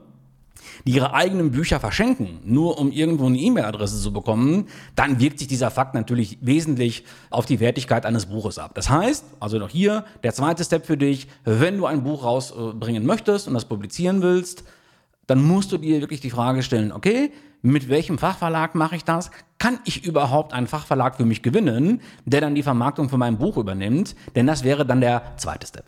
die 0.85 0.93
ihre 0.93 1.13
eigenen 1.13 1.51
Bücher 1.51 1.79
verschenken, 1.79 2.39
nur 2.43 2.79
um 2.79 2.91
irgendwo 2.91 3.25
eine 3.25 3.37
E-Mail-Adresse 3.37 3.99
zu 4.01 4.13
bekommen, 4.13 4.67
dann 4.95 5.19
wirkt 5.19 5.39
sich 5.39 5.47
dieser 5.47 5.71
Fakt 5.71 5.93
natürlich 5.93 6.37
wesentlich 6.41 7.03
auf 7.29 7.45
die 7.45 7.59
Wertigkeit 7.59 8.05
eines 8.05 8.27
Buches 8.27 8.57
ab. 8.57 8.71
Das 8.75 8.89
heißt, 8.89 9.25
also 9.39 9.59
noch 9.59 9.69
hier 9.69 10.05
der 10.23 10.33
zweite 10.33 10.63
Step 10.63 10.85
für 10.85 10.97
dich, 10.97 11.27
wenn 11.43 11.77
du 11.77 11.85
ein 11.85 12.03
Buch 12.03 12.23
rausbringen 12.23 13.05
möchtest 13.05 13.47
und 13.47 13.53
das 13.53 13.65
publizieren 13.65 14.21
willst, 14.21 14.63
dann 15.27 15.41
musst 15.41 15.71
du 15.71 15.77
dir 15.77 16.01
wirklich 16.01 16.21
die 16.21 16.29
Frage 16.29 16.63
stellen, 16.63 16.91
okay, 16.91 17.31
mit 17.61 17.87
welchem 17.87 18.17
Fachverlag 18.17 18.75
mache 18.75 18.97
ich 18.97 19.05
das? 19.05 19.31
Kann 19.57 19.79
ich 19.85 20.03
überhaupt 20.03 20.51
einen 20.51 20.67
Fachverlag 20.67 21.15
für 21.15 21.23
mich 21.23 21.41
gewinnen, 21.41 22.01
der 22.25 22.41
dann 22.41 22.55
die 22.55 22.63
Vermarktung 22.63 23.07
von 23.07 23.19
meinem 23.19 23.37
Buch 23.37 23.55
übernimmt? 23.55 24.17
Denn 24.35 24.47
das 24.47 24.65
wäre 24.65 24.85
dann 24.85 24.99
der 24.99 25.37
zweite 25.37 25.65
Step. 25.65 25.85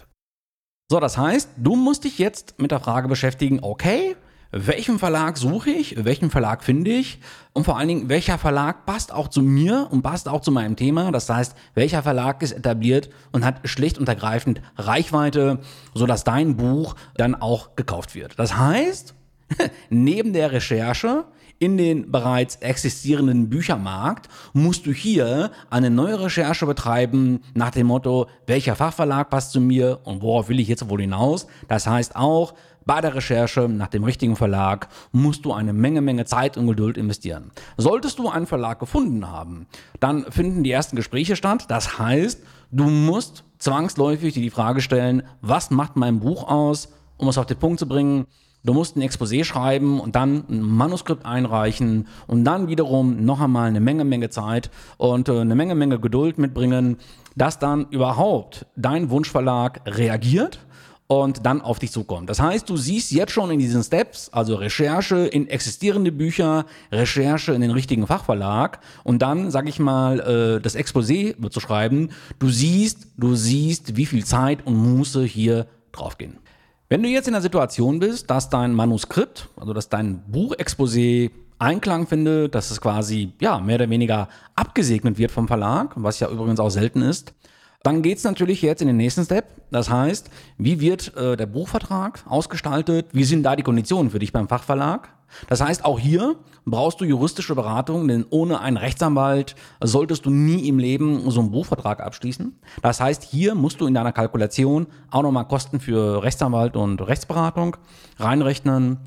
So, 0.90 1.01
das 1.01 1.18
heißt, 1.18 1.50
du 1.58 1.75
musst 1.75 2.06
dich 2.06 2.18
jetzt 2.18 2.62
mit 2.62 2.72
der 2.72 2.80
Frage 2.80 3.10
beschäftigen, 3.10 3.60
okay, 3.62 4.16
welchen 4.58 5.00
Verlag 5.00 5.38
suche 5.38 5.70
ich, 5.70 6.06
welchen 6.06 6.32
Verlag 6.32 6.64
finde 6.64 6.92
ich 6.92 7.20
und 7.52 7.66
vor 7.66 7.78
allen 7.78 7.90
Dingen, 7.90 8.10
welcher 8.10 8.38
Verlag 8.38 8.86
passt 8.86 9.12
auch 9.12 9.28
zu 9.28 9.42
mir 9.42 9.90
und 9.92 10.02
passt 10.02 10.30
auch 10.30 10.40
zu 10.40 10.50
meinem 10.50 10.78
Thema. 10.78 11.12
Das 11.12 11.30
heißt, 11.30 11.56
welcher 11.74 12.02
Verlag 12.04 12.42
ist 12.42 12.54
etabliert 12.54 13.10
und 13.34 13.44
hat 13.44 13.68
schlicht 13.68 13.98
und 13.98 14.08
ergreifend 14.08 14.62
Reichweite, 14.78 15.60
sodass 15.94 16.24
dein 16.24 16.56
Buch 16.56 16.96
dann 17.16 17.36
auch 17.36 17.76
gekauft 17.76 18.16
wird. 18.16 18.40
Das 18.40 18.58
heißt, 18.58 19.14
neben 19.90 20.32
der 20.32 20.54
Recherche 20.54 21.26
in 21.60 21.78
den 21.78 22.12
bereits 22.12 22.58
existierenden 22.58 23.50
Büchermarkt 23.50 24.28
musst 24.54 24.86
du 24.86 24.92
hier 24.92 25.52
eine 25.70 25.90
neue 25.90 26.20
Recherche 26.20 26.66
betreiben 26.66 27.42
nach 27.54 27.72
dem 27.72 27.88
Motto, 27.88 28.28
welcher 28.46 28.76
Fachverlag 28.76 29.30
passt 29.30 29.52
zu 29.52 29.62
mir 29.62 30.00
und 30.04 30.22
worauf 30.22 30.50
will 30.50 30.60
ich 30.60 30.68
jetzt 30.68 30.90
wohl 30.90 31.02
hinaus. 31.02 31.48
Das 31.68 31.88
heißt 31.88 32.16
auch, 32.16 32.54
bei 32.86 33.02
der 33.02 33.16
Recherche 33.16 33.68
nach 33.68 33.88
dem 33.88 34.04
richtigen 34.04 34.36
Verlag 34.36 34.90
musst 35.12 35.44
du 35.46 35.54
eine 35.54 35.74
Menge, 35.74 36.02
Menge 36.02 36.26
Zeit 36.26 36.56
und 36.56 36.68
Geduld 36.68 36.98
investieren. 36.98 37.52
Solltest 37.78 38.20
du 38.20 38.30
einen 38.30 38.46
Verlag 38.46 38.80
gefunden 38.80 39.28
haben, 39.28 39.66
dann 40.00 40.32
finden 40.32 40.64
die 40.64 40.72
ersten 40.72 40.96
Gespräche 40.96 41.36
statt. 41.36 41.66
Das 41.70 41.98
heißt, 41.98 42.44
du 42.72 42.84
musst 42.84 43.44
zwangsläufig 43.58 44.36
dir 44.36 44.44
die 44.44 44.52
Frage 44.52 44.82
stellen, 44.82 45.24
was 45.42 45.72
macht 45.72 45.96
mein 45.96 46.20
Buch 46.20 46.48
aus, 46.48 46.90
um 47.18 47.28
es 47.28 47.40
auf 47.40 47.48
den 47.48 47.58
Punkt 47.58 47.80
zu 47.80 47.88
bringen. 47.88 48.28
Du 48.66 48.74
musst 48.74 48.96
ein 48.96 49.04
Exposé 49.04 49.44
schreiben 49.44 50.00
und 50.00 50.16
dann 50.16 50.44
ein 50.50 50.62
Manuskript 50.62 51.24
einreichen 51.24 52.08
und 52.26 52.46
dann 52.46 52.68
wiederum 52.68 53.24
noch 53.24 53.40
einmal 53.40 53.68
eine 53.68 53.80
Menge, 53.80 54.06
Menge 54.06 54.32
Zeit 54.32 54.72
und 54.98 55.30
äh, 55.30 55.40
eine 55.40 55.54
Menge, 55.54 55.76
Menge 55.76 56.00
Geduld 56.00 56.40
mitbringen, 56.40 56.98
dass 57.36 57.60
dann 57.60 57.86
überhaupt 57.92 58.66
dein 58.76 59.12
Wunschverlag 59.12 59.82
reagiert 59.86 60.66
und 61.06 61.46
dann 61.46 61.62
auf 61.62 61.78
dich 61.78 61.92
zukommt. 61.92 62.28
Das 62.28 62.42
heißt, 62.42 62.68
du 62.68 62.76
siehst 62.76 63.12
jetzt 63.12 63.32
schon 63.32 63.52
in 63.52 63.60
diesen 63.60 63.84
Steps, 63.84 64.30
also 64.34 64.56
Recherche 64.56 65.28
in 65.28 65.48
existierende 65.48 66.12
Bücher, 66.12 66.66
Recherche 66.92 67.54
in 67.54 67.62
den 67.62 67.70
richtigen 67.70 68.08
Fachverlag 68.08 68.80
und 69.04 69.22
dann, 69.22 69.52
sag 69.52 69.70
ich 69.70 69.78
mal, 69.78 70.20
äh, 70.20 70.60
das 70.60 70.76
Exposé 70.76 71.36
zu 71.52 71.60
schreiben. 71.60 72.10
Du 72.40 72.50
siehst, 72.50 73.10
du 73.16 73.36
siehst, 73.36 73.96
wie 73.96 74.08
viel 74.08 74.26
Zeit 74.26 74.66
und 74.66 74.76
Muße 74.76 75.24
hier 75.24 75.68
draufgehen. 75.92 76.40
Wenn 76.88 77.01
du 77.01 77.10
jetzt 77.10 77.25
in 77.25 77.34
der 77.34 77.42
Situation 77.42 77.98
bist, 77.98 78.30
dass 78.30 78.50
dein 78.50 78.72
Manuskript, 78.72 79.50
also 79.58 79.74
dass 79.74 79.89
dein 79.89 80.22
Buchexposé 80.32 81.32
Einklang 81.58 82.06
findet, 82.06 82.54
dass 82.54 82.70
es 82.70 82.80
quasi 82.80 83.34
ja 83.42 83.60
mehr 83.60 83.75
oder 83.75 83.89
weniger 83.89 84.30
abgesegnet 84.56 85.18
wird 85.18 85.32
vom 85.32 85.48
Verlag, 85.48 85.94
was 85.96 86.20
ja 86.20 86.30
übrigens 86.30 86.60
auch 86.60 86.70
selten 86.70 87.01
ist, 87.01 87.34
dann 87.82 88.04
geht 88.04 88.20
es 88.20 88.24
natürlich 88.24 88.62
jetzt 88.62 88.82
in 88.82 88.88
den 88.88 88.98
nächsten 88.98 89.25
Step. 89.25 89.46
Das 89.72 89.89
heißt, 89.89 90.30
wie 90.60 90.80
wird 90.80 91.15
äh, 91.15 91.36
der 91.36 91.48
Buchvertrag 91.48 92.24
ausgestaltet? 92.27 93.08
Wie 93.13 93.24
sind 93.24 93.42
da 93.42 93.56
die 93.56 93.63
Konditionen 93.63 94.12
für 94.12 94.20
dich 94.20 94.32
beim 94.32 94.48
Fachverlag? 94.48 95.10
Das 95.48 95.62
heißt, 95.62 95.86
auch 95.86 96.00
hier 96.00 96.36
brauchst 96.65 97.00
du 97.00 97.05
juristische 97.05 97.55
Beratung, 97.55 98.08
denn 98.08 98.25
ohne 98.29 98.60
einen 98.60 98.77
Rechtsanwalt 98.77 99.55
solltest 99.82 100.25
du 100.25 100.29
nie 100.29 100.67
im 100.67 100.79
Leben 100.79 101.29
so 101.29 101.41
einen 101.41 101.51
Buchvertrag 101.51 102.00
abschließen. 102.00 102.58
Das 102.82 103.00
heißt, 103.00 103.24
hier 103.24 103.55
musst 103.55 103.82
du 103.82 103.88
in 103.88 103.94
deiner 103.94 104.12
Kalkulation 104.12 104.88
auch 105.12 105.22
nochmal 105.22 105.48
Kosten 105.48 105.79
für 105.79 106.24
Rechtsanwalt 106.24 106.75
und 106.75 107.01
Rechtsberatung 107.01 107.77
reinrechnen. 108.17 108.98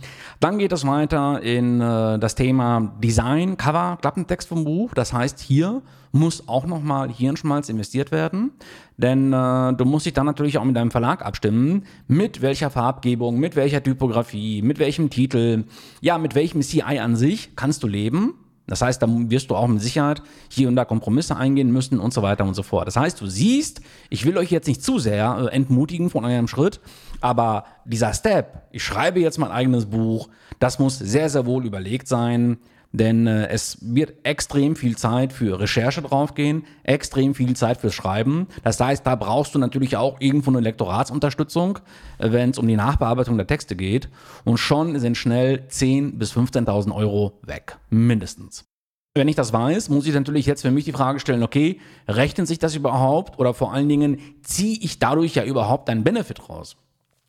Dann 0.40 0.58
geht 0.58 0.72
es 0.72 0.86
weiter 0.86 1.42
in 1.42 1.80
äh, 1.80 2.18
das 2.18 2.34
Thema 2.34 2.92
Design, 3.02 3.56
Cover, 3.56 3.98
Klappentext 4.00 4.48
vom 4.48 4.64
Buch. 4.64 4.94
Das 4.94 5.12
heißt, 5.12 5.40
hier 5.40 5.82
muss 6.12 6.48
auch 6.48 6.66
nochmal 6.66 7.10
Hirnschmalz 7.10 7.68
investiert 7.68 8.10
werden, 8.10 8.52
denn 8.96 9.32
äh, 9.32 9.74
du 9.74 9.84
musst 9.84 10.06
dich 10.06 10.12
dann 10.12 10.26
natürlich 10.26 10.58
auch 10.58 10.64
mit 10.64 10.76
deinem 10.76 10.90
Verlag 10.90 11.24
abstimmen, 11.24 11.84
mit 12.06 12.42
welcher 12.42 12.70
Farbgebung, 12.70 13.38
mit 13.38 13.56
welcher 13.56 13.82
Typografie, 13.82 14.62
mit 14.62 14.78
welchem 14.78 15.10
Titel, 15.10 15.64
ja, 16.00 16.18
mit 16.18 16.34
welchem 16.34 16.62
CI 16.62 16.98
an 16.98 17.16
sich 17.16 17.56
kannst 17.56 17.82
du 17.82 17.86
leben. 17.88 18.34
Das 18.68 18.82
heißt, 18.82 19.02
da 19.02 19.06
wirst 19.08 19.50
du 19.50 19.56
auch 19.56 19.66
mit 19.66 19.80
Sicherheit 19.80 20.22
hier 20.50 20.68
und 20.68 20.76
da 20.76 20.84
Kompromisse 20.84 21.34
eingehen 21.36 21.72
müssen 21.72 21.98
und 21.98 22.12
so 22.12 22.22
weiter 22.22 22.44
und 22.44 22.54
so 22.54 22.62
fort. 22.62 22.86
Das 22.86 22.96
heißt, 22.96 23.18
du 23.20 23.26
siehst, 23.26 23.80
ich 24.10 24.26
will 24.26 24.36
euch 24.36 24.50
jetzt 24.50 24.68
nicht 24.68 24.84
zu 24.84 24.98
sehr 24.98 25.48
äh, 25.50 25.54
entmutigen 25.54 26.10
von 26.10 26.24
eurem 26.24 26.48
Schritt, 26.48 26.80
aber 27.20 27.64
dieser 27.86 28.12
Step, 28.12 28.68
ich 28.70 28.84
schreibe 28.84 29.20
jetzt 29.20 29.38
mein 29.38 29.50
eigenes 29.50 29.86
Buch, 29.86 30.28
das 30.58 30.78
muss 30.78 30.98
sehr, 30.98 31.30
sehr 31.30 31.46
wohl 31.46 31.64
überlegt 31.64 32.08
sein. 32.08 32.58
Denn 32.92 33.26
äh, 33.26 33.48
es 33.48 33.78
wird 33.82 34.14
extrem 34.22 34.74
viel 34.74 34.96
Zeit 34.96 35.32
für 35.32 35.60
Recherche 35.60 36.00
draufgehen, 36.00 36.64
extrem 36.84 37.34
viel 37.34 37.54
Zeit 37.54 37.78
fürs 37.78 37.94
Schreiben. 37.94 38.46
Das 38.62 38.80
heißt, 38.80 39.06
da 39.06 39.14
brauchst 39.14 39.54
du 39.54 39.58
natürlich 39.58 39.96
auch 39.96 40.20
irgendwo 40.20 40.50
eine 40.50 40.60
Lektoratsunterstützung, 40.60 41.80
äh, 42.18 42.32
wenn 42.32 42.50
es 42.50 42.58
um 42.58 42.66
die 42.66 42.76
Nachbearbeitung 42.76 43.36
der 43.36 43.46
Texte 43.46 43.76
geht. 43.76 44.08
Und 44.44 44.58
schon 44.58 44.98
sind 44.98 45.16
schnell 45.16 45.66
10.000 45.70 46.18
bis 46.18 46.32
15.000 46.32 46.94
Euro 46.94 47.38
weg, 47.42 47.78
mindestens. 47.90 48.64
Wenn 49.14 49.28
ich 49.28 49.36
das 49.36 49.52
weiß, 49.52 49.88
muss 49.88 50.06
ich 50.06 50.14
natürlich 50.14 50.46
jetzt 50.46 50.62
für 50.62 50.70
mich 50.70 50.84
die 50.84 50.92
Frage 50.92 51.18
stellen, 51.18 51.42
okay, 51.42 51.80
rechnet 52.06 52.46
sich 52.46 52.58
das 52.58 52.76
überhaupt 52.76 53.38
oder 53.38 53.52
vor 53.52 53.72
allen 53.72 53.88
Dingen 53.88 54.20
ziehe 54.42 54.78
ich 54.80 54.98
dadurch 54.98 55.34
ja 55.34 55.44
überhaupt 55.44 55.90
einen 55.90 56.04
Benefit 56.04 56.48
raus? 56.48 56.76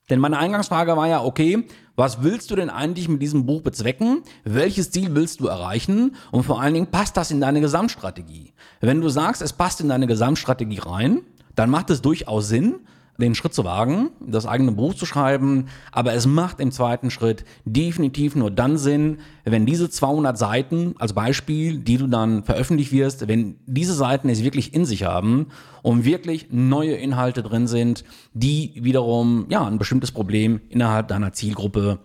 Denn 0.10 0.20
meine 0.20 0.39
Eingangsfrage 0.39 0.96
war 0.98 1.08
ja, 1.08 1.24
okay, 1.24 1.68
was 1.96 2.24
willst 2.24 2.50
du 2.50 2.56
denn 2.56 2.70
eigentlich 2.70 3.10
mit 3.10 3.22
diesem 3.22 3.46
Buch 3.46 3.62
bezwecken? 3.62 4.24
Welches 4.44 4.92
Ziel 4.92 5.13
willst 5.16 5.39
du 5.39 5.48
erreichen? 5.48 6.16
Und 6.32 6.44
vor 6.44 6.62
allen 6.62 6.74
Dingen, 6.74 6.88
passt 6.88 7.18
das 7.18 7.30
in 7.30 7.42
deine 7.42 7.62
Gesamtstrategie? 7.62 8.54
Wenn 8.82 9.01
du 9.01 9.10
sagst, 9.10 9.42
es 9.42 9.54
passt 9.54 9.82
in 9.82 9.89
deine 9.89 10.08
Gesamtstrategie 10.08 10.80
rein, 10.80 11.22
dann 11.56 11.70
macht 11.70 11.89
es 11.89 12.01
durchaus 12.01 12.48
Sinn, 12.48 12.75
den 13.20 13.36
Schritt 13.36 13.54
zu 13.54 13.66
wagen, 13.66 14.10
das 14.20 14.46
eigene 14.46 14.72
Buch 14.72 14.94
zu 14.94 15.06
schreiben, 15.06 15.68
aber 15.92 16.14
es 16.14 16.26
macht 16.26 16.60
im 16.60 16.72
zweiten 16.72 17.12
Schritt 17.12 17.44
definitiv 17.66 18.36
nur 18.36 18.50
dann 18.50 18.78
Sinn, 18.78 19.20
wenn 19.44 19.66
diese 19.66 19.90
200 19.90 20.38
Seiten 20.38 20.96
als 21.00 21.14
Beispiel, 21.14 21.80
die 21.80 21.98
du 21.98 22.08
dann 22.08 22.44
veröffentlicht 22.44 22.92
wirst, 22.92 23.28
wenn 23.28 23.58
diese 23.66 23.94
Seiten 23.94 24.30
es 24.30 24.44
wirklich 24.44 24.74
in 24.74 24.86
sich 24.86 25.04
haben 25.04 25.48
und 25.82 26.06
wirklich 26.06 26.48
neue 26.52 26.94
Inhalte 26.94 27.44
drin 27.44 27.68
sind, 27.68 28.04
die 28.34 28.74
wiederum 28.76 29.46
ja 29.50 29.66
ein 29.66 29.78
bestimmtes 29.78 30.12
Problem 30.12 30.62
innerhalb 30.70 31.08
deiner 31.10 31.34
Zielgruppe 31.34 32.00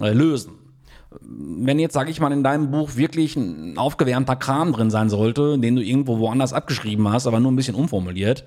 äh, 0.00 0.12
lösen. 0.12 0.52
Wenn 1.20 1.78
jetzt, 1.78 1.94
sage 1.94 2.10
ich 2.10 2.20
mal, 2.20 2.32
in 2.32 2.44
deinem 2.44 2.70
Buch 2.70 2.96
wirklich 2.96 3.34
ein 3.34 3.78
aufgewärmter 3.78 4.36
Kram 4.36 4.72
drin 4.72 4.90
sein 4.90 5.08
sollte, 5.08 5.58
den 5.58 5.76
du 5.76 5.82
irgendwo 5.82 6.18
woanders 6.18 6.52
abgeschrieben 6.52 7.08
hast, 7.08 7.26
aber 7.26 7.40
nur 7.40 7.50
ein 7.50 7.56
bisschen 7.56 7.74
umformuliert, 7.74 8.44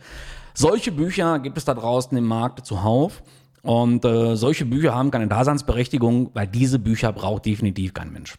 solche 0.53 0.91
Bücher 0.91 1.39
gibt 1.39 1.58
es 1.58 1.65
da 1.65 1.74
draußen 1.74 2.17
im 2.17 2.25
Markt 2.25 2.65
zuhauf. 2.65 3.24
Und 3.63 4.05
äh, 4.05 4.36
solche 4.36 4.65
Bücher 4.65 4.96
haben 4.96 5.12
keine 5.12 5.27
Daseinsberechtigung, 5.27 6.31
weil 6.34 6.48
diese 6.48 6.79
Bücher 6.79 7.13
braucht 7.13 7.46
definitiv 7.46 7.93
kein 7.93 8.12
Mensch. 8.12 8.36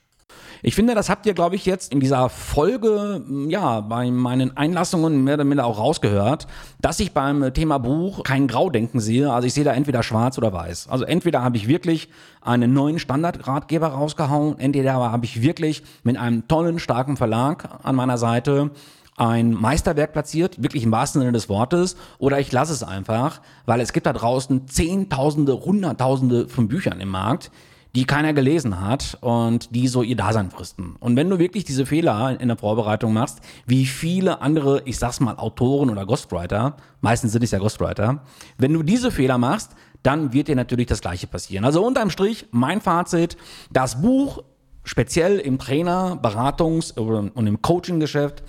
Ich 0.64 0.76
finde, 0.76 0.94
das 0.94 1.10
habt 1.10 1.26
ihr, 1.26 1.34
glaube 1.34 1.56
ich, 1.56 1.66
jetzt 1.66 1.92
in 1.92 1.98
dieser 1.98 2.28
Folge, 2.28 3.24
ja, 3.48 3.80
bei 3.80 4.08
meinen 4.12 4.56
Einlassungen 4.56 5.24
mehr 5.24 5.34
oder 5.34 5.42
minder 5.42 5.66
auch 5.66 5.78
rausgehört, 5.78 6.46
dass 6.80 7.00
ich 7.00 7.12
beim 7.12 7.52
Thema 7.52 7.78
Buch 7.78 8.22
kein 8.22 8.46
Graudenken 8.46 9.00
sehe. 9.00 9.32
Also 9.32 9.48
ich 9.48 9.54
sehe 9.54 9.64
da 9.64 9.72
entweder 9.72 10.04
schwarz 10.04 10.38
oder 10.38 10.52
weiß. 10.52 10.86
Also 10.88 11.04
entweder 11.04 11.42
habe 11.42 11.56
ich 11.56 11.66
wirklich 11.66 12.08
einen 12.42 12.72
neuen 12.72 13.00
Standardratgeber 13.00 13.88
rausgehauen, 13.88 14.56
entweder 14.60 14.94
habe 14.94 15.24
ich 15.24 15.42
wirklich 15.42 15.82
mit 16.04 16.16
einem 16.16 16.46
tollen, 16.46 16.78
starken 16.78 17.16
Verlag 17.16 17.80
an 17.82 17.96
meiner 17.96 18.16
Seite 18.18 18.70
ein 19.16 19.52
Meisterwerk 19.52 20.12
platziert, 20.12 20.62
wirklich 20.62 20.84
im 20.84 20.92
wahrsten 20.92 21.20
Sinne 21.20 21.32
des 21.32 21.48
Wortes, 21.48 21.96
oder 22.18 22.40
ich 22.40 22.50
lasse 22.50 22.72
es 22.72 22.82
einfach, 22.82 23.40
weil 23.66 23.80
es 23.80 23.92
gibt 23.92 24.06
da 24.06 24.12
draußen 24.12 24.66
Zehntausende, 24.66 25.60
Hunderttausende 25.64 26.48
von 26.48 26.68
Büchern 26.68 27.00
im 27.00 27.08
Markt, 27.08 27.50
die 27.94 28.04
keiner 28.04 28.32
gelesen 28.32 28.80
hat 28.80 29.18
und 29.20 29.74
die 29.74 29.86
so 29.86 30.02
ihr 30.02 30.16
Dasein 30.16 30.50
fristen. 30.50 30.96
Und 30.98 31.14
wenn 31.16 31.28
du 31.28 31.38
wirklich 31.38 31.64
diese 31.64 31.84
Fehler 31.84 32.40
in 32.40 32.48
der 32.48 32.56
Vorbereitung 32.56 33.12
machst, 33.12 33.40
wie 33.66 33.84
viele 33.84 34.40
andere, 34.40 34.82
ich 34.86 34.98
sag's 34.98 35.20
mal, 35.20 35.36
Autoren 35.36 35.90
oder 35.90 36.06
Ghostwriter, 36.06 36.76
meistens 37.02 37.32
sind 37.32 37.44
es 37.44 37.50
ja 37.50 37.58
Ghostwriter, 37.58 38.22
wenn 38.56 38.72
du 38.72 38.82
diese 38.82 39.10
Fehler 39.10 39.36
machst, 39.36 39.72
dann 40.02 40.32
wird 40.32 40.48
dir 40.48 40.56
natürlich 40.56 40.86
das 40.86 41.02
Gleiche 41.02 41.26
passieren. 41.26 41.66
Also 41.66 41.84
unterm 41.84 42.08
Strich, 42.08 42.46
mein 42.50 42.80
Fazit, 42.80 43.36
das 43.70 44.00
Buch, 44.00 44.42
speziell 44.84 45.38
im 45.38 45.58
Trainer, 45.58 46.18
Beratungs- 46.20 46.98
und 46.98 47.46
im 47.46 47.60
Coaching-Geschäft, 47.60 48.42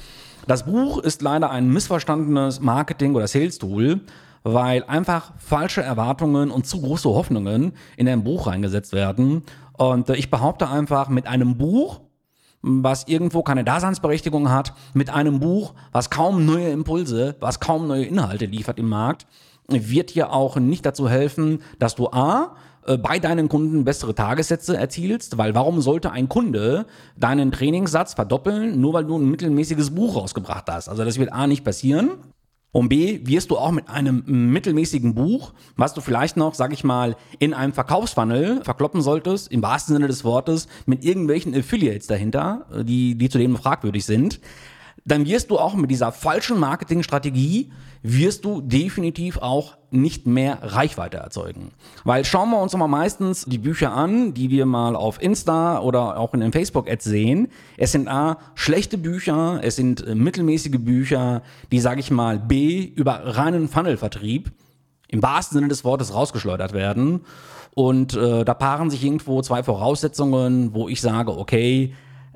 das 0.48 0.66
Buch 0.66 1.00
ist 1.00 1.22
leider 1.22 1.52
ein 1.52 1.70
missverstandenes 1.70 2.60
Marketing- 2.60 3.16
oder 3.16 3.28
Sales-Tool, 3.28 4.02
weil 4.44 4.84
einfach 4.84 5.34
falsche 5.38 5.82
Erwartungen 5.82 6.52
und 6.52 6.68
zu 6.68 6.82
große 6.82 7.10
Hoffnungen 7.10 7.74
in 7.96 8.08
ein 8.10 8.24
Buch 8.24 8.48
reingesetzt 8.48 8.94
werden. 8.94 9.44
Und 9.78 10.10
äh, 10.10 10.16
ich 10.16 10.30
behaupte 10.30 10.70
einfach, 10.70 11.10
mit 11.10 11.28
einem 11.28 11.58
Buch, 11.58 12.02
was 12.62 13.08
irgendwo 13.08 13.44
keine 13.44 13.64
Daseinsberechtigung 13.64 14.50
hat, 14.50 14.74
mit 14.94 15.10
einem 15.10 15.40
Buch, 15.40 15.74
was 15.92 16.10
kaum 16.10 16.46
neue 16.46 16.70
Impulse, 16.70 17.36
was 17.40 17.60
kaum 17.60 17.88
neue 17.88 18.06
Inhalte 18.06 18.46
liefert 18.46 18.80
im 18.80 18.90
Markt, 18.90 19.28
wird 19.68 20.16
dir 20.16 20.32
auch 20.32 20.58
nicht 20.58 20.86
dazu 20.86 21.10
helfen, 21.10 21.62
dass 21.80 21.96
du 21.96 22.10
A, 22.10 22.56
äh, 22.86 22.98
bei 22.98 23.20
deinen 23.20 23.50
Kunden 23.50 23.84
bessere 23.84 24.16
Tagessätze 24.16 24.78
erzielst, 24.78 25.38
weil 25.38 25.56
warum 25.56 25.82
sollte 25.82 26.12
ein 26.12 26.30
Kunde 26.30 26.86
deinen 27.18 27.52
Trainingssatz 27.52 28.14
verdoppeln, 28.14 28.80
nur 28.80 28.94
weil 28.94 29.06
du 29.06 29.18
ein 29.18 29.30
mittelmäßiges 29.30 29.92
Buch 29.92 30.16
rausgebracht 30.16 30.66
hast? 30.70 30.90
Also 30.90 31.04
das 31.04 31.18
wird 31.20 31.32
A 31.32 31.48
nicht 31.48 31.64
passieren. 31.64 32.12
Und 32.72 32.90
B, 32.90 33.20
wirst 33.24 33.52
du 33.52 33.58
auch 33.58 33.70
mit 33.70 33.88
einem 33.88 34.24
mittelmäßigen 34.26 35.14
Buch, 35.14 35.54
was 35.76 35.94
du 35.94 36.02
vielleicht 36.02 36.38
noch, 36.38 36.56
sag 36.56 36.74
ich 36.74 36.84
mal, 36.84 37.16
in 37.38 37.54
einem 37.54 37.72
Verkaufsfunnel 37.72 38.64
verkloppen 38.64 39.04
solltest, 39.04 39.52
im 39.52 39.62
wahrsten 39.62 39.94
Sinne 39.94 40.08
des 40.08 40.24
Wortes, 40.24 40.68
mit 40.88 41.06
irgendwelchen 41.06 41.56
Affiliates 41.56 42.08
dahinter, 42.08 42.66
die, 42.82 43.16
die 43.16 43.30
zudem 43.30 43.56
fragwürdig 43.58 44.06
sind, 44.06 44.40
dann 45.06 45.28
wirst 45.28 45.52
du 45.52 45.60
auch 45.60 45.76
mit 45.76 45.92
dieser 45.92 46.12
falschen 46.12 46.60
Marketingstrategie 46.60 47.72
wirst 48.04 48.44
du 48.44 48.60
definitiv 48.60 49.38
auch 49.38 49.78
nicht 49.90 50.28
mehr 50.28 50.60
Reichweite 50.62 51.18
erzeugen. 51.18 51.72
Weil 52.04 52.26
schauen 52.26 52.50
wir 52.50 52.62
uns 52.62 52.76
mal 52.76 52.88
meistens 52.88 53.46
die 53.46 53.58
Bücher 53.58 53.94
an, 53.94 54.34
die 54.34 54.50
wir 54.50 54.66
mal 54.66 54.96
auf 54.96 55.22
Insta 55.22 55.80
oder 55.80 56.20
auch 56.20 56.34
in 56.34 56.42
den 56.42 56.52
Facebook-Ads 56.52 57.06
sehen. 57.06 57.48
Es 57.78 57.94
sind 57.94 58.10
A, 58.10 58.40
schlechte 58.56 58.98
Bücher, 58.98 59.62
es 59.64 59.78
sind 59.78 60.06
äh, 60.06 60.16
mittelmäßige 60.16 60.80
Bücher, 60.80 61.44
die, 61.72 61.80
sage 61.80 62.02
ich 62.02 62.12
mal, 62.12 62.40
B, 62.40 62.84
über 62.84 63.38
reinen 63.38 63.70
Funnelvertrieb 63.70 64.52
im 65.08 65.24
wahrsten 65.24 65.56
Sinne 65.56 65.70
des 65.70 65.86
Wortes 65.86 66.14
rausgeschleudert 66.14 66.74
werden. 66.74 67.22
Und 67.74 68.16
äh, 68.16 68.44
da 68.44 68.54
paaren 68.54 68.90
sich 68.90 69.04
irgendwo 69.04 69.42
zwei 69.42 69.64
Voraussetzungen, 69.64 70.74
wo 70.74 70.90
ich 70.90 71.02
sage, 71.02 71.38
okay, 71.38 71.94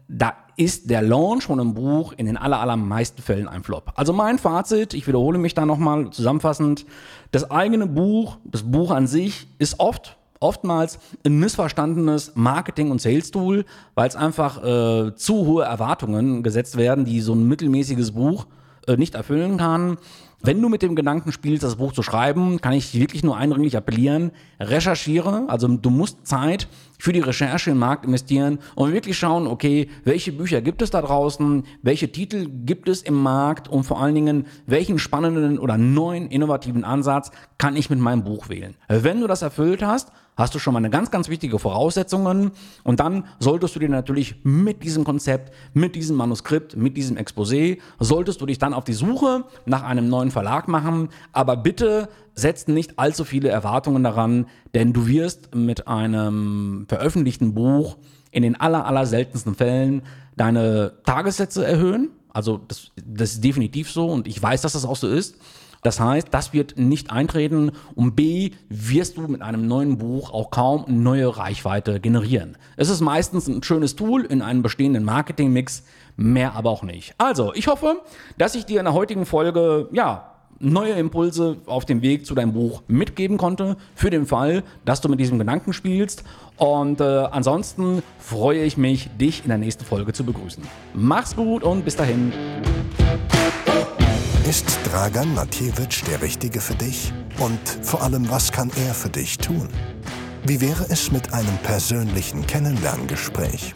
da 0.08 0.34
ist 0.58 0.90
der 0.90 1.04
Launch 1.04 1.46
von 1.46 1.60
einem 1.60 1.76
Buch 1.76 2.14
in 2.18 2.26
den 2.26 2.36
aller, 2.36 2.60
allermeisten 2.60 3.22
Fällen 3.22 3.48
ein 3.48 3.64
Flop. 3.64 3.94
Also 3.96 4.12
mein 4.12 4.40
Fazit, 4.40 4.96
ich 4.96 5.08
wiederhole 5.08 5.38
mich 5.38 5.54
da 5.54 5.66
nochmal 5.66 6.10
zusammenfassend, 6.10 6.86
das 7.32 7.50
eigene 7.52 7.86
Buch, 7.86 8.38
das 8.44 8.64
Buch 8.64 8.92
an 8.92 9.06
sich 9.06 9.48
ist 9.60 9.80
oft, 9.80 10.18
oftmals 10.40 10.98
ein 11.24 11.38
missverstandenes 11.40 12.32
Marketing- 12.36 12.90
und 12.90 13.00
Sales-Tool, 13.00 13.66
weil 13.94 14.08
es 14.08 14.16
einfach 14.16 14.64
äh, 14.64 15.16
zu 15.16 15.46
hohe 15.46 15.64
Erwartungen 15.64 16.42
gesetzt 16.42 16.76
werden, 16.76 17.06
die 17.06 17.22
so 17.22 17.34
ein 17.34 17.48
mittelmäßiges 17.48 18.12
Buch 18.14 18.48
äh, 18.88 18.98
nicht 18.98 19.14
erfüllen 19.14 19.58
kann. 19.58 19.98
Wenn 20.44 20.62
du 20.62 20.70
mit 20.70 20.84
dem 20.84 20.96
Gedanken 20.96 21.32
spielst, 21.32 21.64
das 21.64 21.78
Buch 21.78 21.94
zu 21.94 22.04
schreiben, 22.04 22.62
kann 22.62 22.74
ich 22.74 22.94
wirklich 22.94 23.24
nur 23.24 23.36
eindringlich 23.36 23.76
appellieren, 23.76 24.32
recherchiere, 24.60 25.46
also 25.48 25.68
du 25.68 25.90
musst 25.90 26.28
Zeit 26.28 26.68
für 27.00 27.12
die 27.12 27.22
Recherche 27.22 27.72
im 27.72 27.80
Markt 27.80 28.06
investieren 28.06 28.60
und 28.76 28.94
wirklich 28.94 29.18
schauen, 29.18 29.48
okay, 29.48 29.90
welche 30.04 30.32
Bücher 30.32 30.62
gibt 30.62 30.84
es 30.84 30.92
da 30.92 31.02
draußen, 31.02 31.64
welche 31.82 32.12
Titel 32.12 32.48
gibt 32.50 32.88
es 32.88 33.02
im 33.02 33.16
Markt 33.16 33.68
und 33.68 33.84
vor 33.84 34.00
allen 34.00 34.14
Dingen, 34.14 34.46
welchen 34.68 35.00
spannenden 35.00 35.58
oder 35.58 35.80
neuen 35.80 36.30
innovativen 36.30 36.84
Ansatz 36.84 37.32
kann 37.58 37.76
ich 37.76 37.90
mit 37.90 38.00
meinem 38.00 38.24
Buch 38.24 38.48
wählen. 38.48 38.76
Wenn 38.88 39.22
du 39.22 39.28
das 39.28 39.42
erfüllt 39.42 39.82
hast, 39.82 40.12
hast 40.38 40.56
du 40.56 40.60
schon 40.60 40.74
mal 40.74 40.80
eine 40.80 40.90
ganz, 40.90 41.12
ganz 41.12 41.28
wichtige 41.28 41.60
Voraussetzungen 41.60 42.52
und 42.84 43.00
dann 43.00 43.26
solltest 43.40 43.76
du 43.76 43.80
dir 43.80 43.90
natürlich 43.90 44.36
mit 44.44 44.84
diesem 44.84 45.04
Konzept, 45.04 45.52
mit 45.74 45.96
diesem 45.96 46.16
Manuskript, 46.16 46.78
mit 46.78 46.96
diesem 46.96 47.18
Exposé, 47.18 47.80
solltest 48.00 48.40
du 48.40 48.46
dich 48.46 48.60
dann 48.60 48.74
auf 48.74 48.84
die 48.84 48.94
Suche 48.94 49.44
nach 49.66 49.84
einem 49.84 50.08
neuen 50.08 50.32
Verlag 50.32 50.68
machen, 50.68 51.10
aber 51.34 51.58
bitte 51.58 52.08
setzt 52.36 52.70
nicht 52.70 53.00
allzu 53.00 53.26
viele 53.26 53.50
Erwartungen 53.50 54.04
daran, 54.04 54.46
denn 54.76 54.94
du 54.94 55.08
wirst 55.08 55.56
mit 55.56 55.88
einem 55.88 56.86
veröffentlichten 56.88 57.56
Buch 57.56 57.98
in 58.32 58.44
den 58.44 58.56
aller, 58.60 58.86
aller 58.86 59.08
seltensten 59.08 59.56
Fällen 59.56 60.04
deine 60.36 60.94
Tagessätze 61.04 61.66
erhöhen. 61.66 62.12
Also 62.30 62.60
das, 62.68 62.92
das 63.04 63.34
ist 63.34 63.44
definitiv 63.44 63.92
so 63.92 64.08
und 64.08 64.28
ich 64.28 64.42
weiß, 64.42 64.62
dass 64.62 64.74
das 64.74 64.86
auch 64.86 64.96
so 64.96 65.08
ist. 65.08 65.38
Das 65.84 66.00
heißt, 66.00 66.30
das 66.32 66.54
wird 66.54 66.78
nicht 66.78 67.12
eintreten 67.12 67.72
und 67.96 68.16
B, 68.16 68.52
wirst 68.70 69.18
du 69.18 69.22
mit 69.28 69.42
einem 69.42 69.68
neuen 69.68 69.98
Buch 69.98 70.32
auch 70.32 70.52
kaum 70.52 70.86
neue 70.88 71.38
Reichweite 71.38 72.00
generieren. 72.00 72.58
Es 72.76 72.90
ist 72.90 73.02
meistens 73.02 73.48
ein 73.48 73.64
schönes 73.64 73.96
Tool 73.96 74.24
in 74.24 74.42
einem 74.42 74.62
bestehenden 74.62 75.04
Marketingmix, 75.04 75.84
mehr 76.16 76.56
aber 76.56 76.70
auch 76.70 76.84
nicht. 76.84 77.14
Also, 77.18 77.54
ich 77.54 77.68
hoffe, 77.68 78.02
dass 78.38 78.56
ich 78.56 78.66
dir 78.66 78.80
in 78.80 78.86
der 78.86 78.94
heutigen 78.94 79.26
Folge, 79.26 79.88
ja, 79.92 80.34
neue 80.60 80.94
Impulse 80.94 81.58
auf 81.66 81.86
dem 81.86 82.02
Weg 82.02 82.26
zu 82.26 82.36
deinem 82.36 82.54
Buch 82.54 82.82
mitgeben 82.88 83.38
konnte, 83.38 83.78
für 83.96 84.10
den 84.10 84.26
Fall, 84.26 84.64
dass 84.86 85.02
du 85.02 85.10
mit 85.10 85.20
diesem 85.20 85.38
Gedanken 85.38 85.74
spielst. 85.74 86.24
Und 86.58 87.00
äh, 87.00 87.04
ansonsten 87.04 88.02
freue 88.20 88.64
ich 88.64 88.78
mich, 88.78 89.10
dich 89.20 89.44
in 89.44 89.50
der 89.50 89.58
nächsten 89.58 89.86
Folge 89.86 90.14
zu 90.14 90.24
begrüßen. 90.24 90.64
Mach's 90.94 91.36
gut 91.36 91.64
und 91.64 91.86
bis 91.86 91.96
dahin. 91.96 92.34
Ist 94.48 94.80
Dragan 94.86 95.36
Matjewitsch 95.36 96.04
der 96.08 96.22
Richtige 96.22 96.62
für 96.62 96.76
dich? 96.76 97.12
Und 97.38 97.60
vor 97.82 98.02
allem, 98.02 98.30
was 98.30 98.50
kann 98.50 98.72
er 98.88 98.94
für 98.94 99.10
dich 99.10 99.38
tun? 99.38 99.68
Wie 100.46 100.62
wäre 100.62 100.86
es 100.88 101.12
mit 101.12 101.34
einem 101.34 101.58
persönlichen 101.64 102.48
Kennenlerngespräch? 102.48 103.76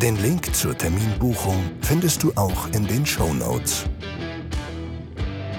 Den 0.00 0.16
Link 0.22 0.54
zur 0.54 0.76
Terminbuchung 0.76 1.70
findest 1.82 2.22
du 2.22 2.32
auch 2.34 2.66
in 2.72 2.86
den 2.86 3.04
Show 3.04 3.34
Notes. 3.34 3.84